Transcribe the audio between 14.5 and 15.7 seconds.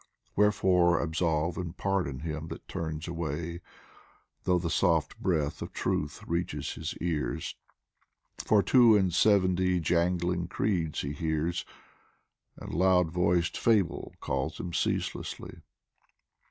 him ceaselessly.